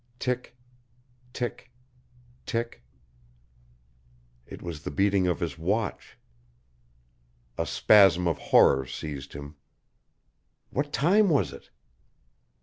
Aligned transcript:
Tick 0.17 0.57
tick 1.31 1.69
tick! 2.47 2.81
It 4.47 4.59
was 4.63 4.81
the 4.81 4.89
beating 4.89 5.27
of 5.27 5.39
his 5.39 5.59
watch. 5.59 6.17
A 7.55 7.67
spasm 7.67 8.27
of 8.27 8.39
horror 8.39 8.87
seized 8.87 9.33
him. 9.33 9.57
What 10.71 10.91
time 10.91 11.29
was 11.29 11.53
it? 11.53 11.69